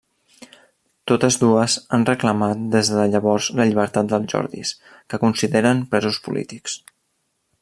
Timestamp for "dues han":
1.41-2.07